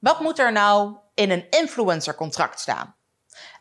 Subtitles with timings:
[0.00, 2.94] Wat moet er nou in een influencercontract staan?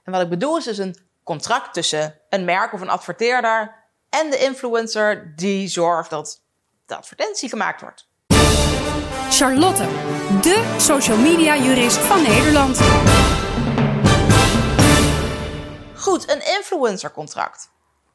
[0.03, 3.75] En wat ik bedoel is dus een contract tussen een merk of een adverteerder
[4.09, 6.41] en de influencer die zorgt dat
[6.85, 8.07] de advertentie gemaakt wordt.
[9.29, 9.83] Charlotte,
[10.41, 12.79] de social media jurist van Nederland.
[15.95, 17.69] Goed, een influencercontract.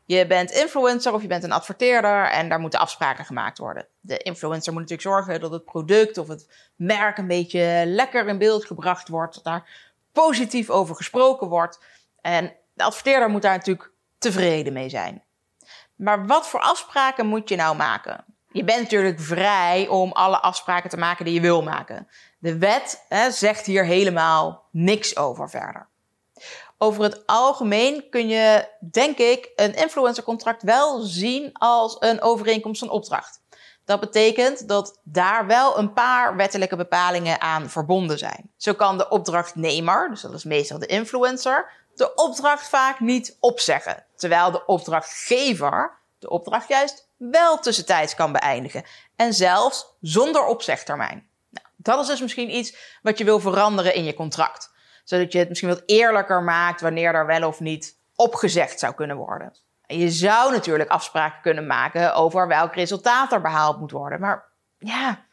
[0.06, 3.86] Je bent influencer of je bent een adverteerder en daar moeten afspraken gemaakt worden.
[4.00, 8.38] De influencer moet natuurlijk zorgen dat het product of het merk een beetje lekker in
[8.38, 9.68] beeld gebracht wordt, dat daar
[10.12, 11.84] positief over gesproken wordt.
[12.20, 15.22] En de adverteerder moet daar natuurlijk tevreden mee zijn.
[15.96, 18.24] Maar wat voor afspraken moet je nou maken?
[18.52, 22.08] Je bent natuurlijk vrij om alle afspraken te maken die je wil maken.
[22.38, 25.88] De wet hè, zegt hier helemaal niks over verder.
[26.78, 32.90] Over het algemeen kun je, denk ik, een influencercontract wel zien als een overeenkomst van
[32.90, 33.42] opdracht.
[33.84, 38.50] Dat betekent dat daar wel een paar wettelijke bepalingen aan verbonden zijn.
[38.56, 44.04] Zo kan de opdrachtnemer, dus dat is meestal de influencer, de opdracht vaak niet opzeggen.
[44.16, 48.84] Terwijl de opdrachtgever de opdracht juist wel tussentijds kan beëindigen.
[49.16, 51.28] En zelfs zonder opzegtermijn.
[51.50, 54.72] Nou, dat is dus misschien iets wat je wil veranderen in je contract.
[55.04, 59.16] Zodat je het misschien wat eerlijker maakt wanneer er wel of niet opgezegd zou kunnen
[59.16, 59.52] worden.
[59.86, 64.20] En je zou natuurlijk afspraken kunnen maken over welk resultaat er behaald moet worden.
[64.20, 64.44] Maar
[64.78, 65.24] ja,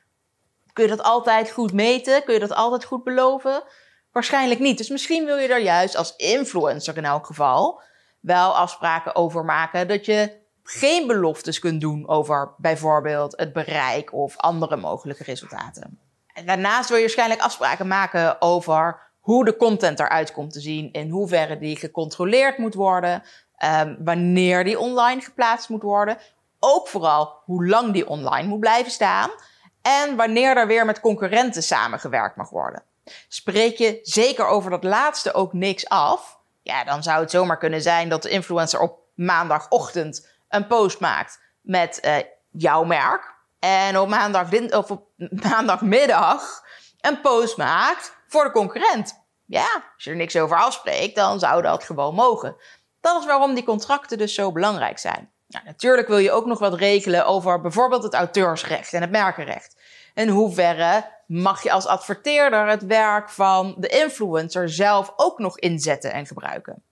[0.73, 2.23] kun je dat altijd goed meten?
[2.23, 3.63] Kun je dat altijd goed beloven?
[4.11, 4.77] Waarschijnlijk niet.
[4.77, 7.81] Dus misschien wil je daar juist als influencer in elk geval
[8.19, 14.37] wel afspraken over maken dat je geen beloftes kunt doen over bijvoorbeeld het bereik of
[14.37, 15.99] andere mogelijke resultaten.
[16.33, 20.91] En daarnaast wil je waarschijnlijk afspraken maken over hoe de content eruit komt te zien,
[20.91, 23.23] in hoeverre die gecontroleerd moet worden,
[23.81, 26.17] um, wanneer die online geplaatst moet worden,
[26.59, 29.29] ook vooral hoe lang die online moet blijven staan
[29.81, 32.83] en wanneer er weer met concurrenten samengewerkt mag worden.
[33.27, 37.81] Spreek je zeker over dat laatste ook niks af, ja, dan zou het zomaar kunnen
[37.81, 42.15] zijn dat de influencer op maandagochtend een post maakt met uh,
[42.49, 43.39] jouw merk.
[43.59, 45.07] En op, maandag, of op
[45.49, 46.63] maandagmiddag
[47.01, 49.25] een post maakt voor de concurrent.
[49.45, 52.55] Ja, als je er niks over afspreekt, dan zou dat gewoon mogen.
[53.01, 55.31] Dat is waarom die contracten dus zo belangrijk zijn.
[55.47, 59.77] Nou, natuurlijk wil je ook nog wat regelen over bijvoorbeeld het auteursrecht en het merkenrecht.
[60.13, 66.13] In hoeverre mag je als adverteerder het werk van de influencer zelf ook nog inzetten
[66.13, 66.83] en gebruiken?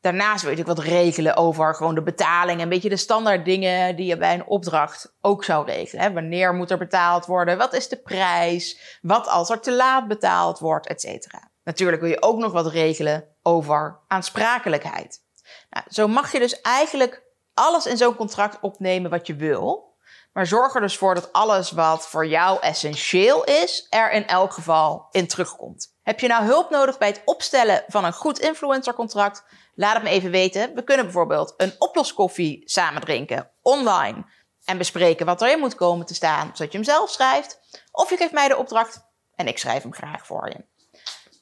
[0.00, 2.60] Daarnaast je natuurlijk wat regelen over gewoon de betaling.
[2.60, 6.04] Een beetje de standaard dingen die je bij een opdracht ook zou regelen.
[6.04, 6.12] Hè?
[6.12, 7.58] Wanneer moet er betaald worden?
[7.58, 8.98] Wat is de prijs?
[9.02, 10.86] Wat als er te laat betaald wordt?
[10.86, 11.50] Et cetera.
[11.64, 15.22] Natuurlijk wil je ook nog wat regelen over aansprakelijkheid.
[15.70, 17.22] Nou, zo mag je dus eigenlijk
[17.54, 19.88] alles in zo'n contract opnemen wat je wil.
[20.32, 24.52] Maar zorg er dus voor dat alles wat voor jou essentieel is, er in elk
[24.52, 25.94] geval in terugkomt.
[26.10, 29.44] Heb je nou hulp nodig bij het opstellen van een goed influencercontract?
[29.74, 30.74] Laat het me even weten.
[30.74, 34.24] We kunnen bijvoorbeeld een oploskoffie samen drinken online
[34.64, 37.60] en bespreken wat erin moet komen te staan, zodat je hem zelf schrijft.
[37.92, 39.04] Of je geeft mij de opdracht
[39.34, 40.64] en ik schrijf hem graag voor je.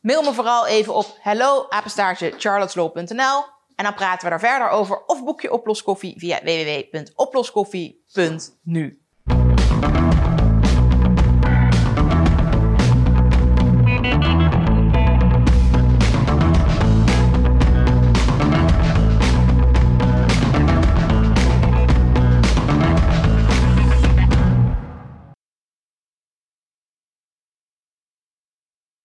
[0.00, 1.66] Mail me vooral even op hello
[2.36, 9.07] charlotteslow.nl en dan praten we daar verder over of boek je oploskoffie via www.oploskoffie.nu.